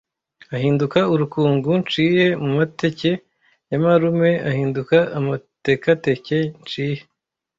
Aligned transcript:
ahinduka 0.55 0.99
urukungu 1.13 1.69
nshiye 1.83 2.25
mu 2.43 2.49
mateke 2.59 3.11
ya 3.69 3.77
marume 3.83 4.31
ahinduka 4.49 4.97
amatekateke 5.19 6.37
nshiye 6.63 7.01